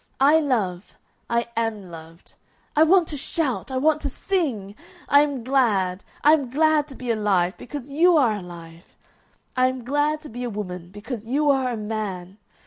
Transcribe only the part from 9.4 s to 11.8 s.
I am glad to be a woman because you are a